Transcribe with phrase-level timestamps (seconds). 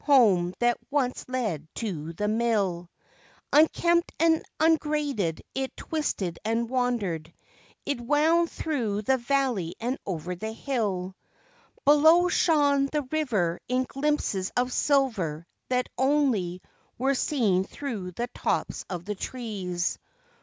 [0.05, 2.89] home that once led to the mill;
[3.53, 7.31] r.^'■% Unkept and ungraded it twisted and wandered;
[7.85, 11.15] it wound through the,^__ valley and over the hill.
[11.85, 16.63] Below shone the river in glimpses of silver that only
[16.97, 19.99] were seen through the tops of the trees.